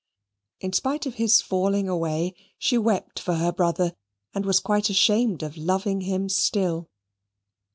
In 0.61 0.73
spite 0.73 1.05
of 1.05 1.13
his 1.21 1.43
falling 1.43 1.87
away, 1.87 2.33
she 2.57 2.75
wept 2.75 3.19
for 3.19 3.35
her 3.35 3.51
brother, 3.51 3.93
and 4.33 4.47
was 4.47 4.59
quite 4.59 4.89
ashamed 4.89 5.43
of 5.43 5.57
loving 5.57 6.01
him 6.01 6.27
still. 6.27 6.89